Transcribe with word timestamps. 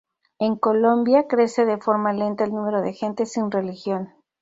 En 0.39 0.55
Colombia 0.55 1.27
crece 1.27 1.63
de 1.67 1.77
forma 1.77 2.11
lenta 2.11 2.43
el 2.43 2.55
número 2.55 2.81
de 2.81 2.93
gente 2.93 3.27
sin 3.27 3.51
religión. 3.51 4.11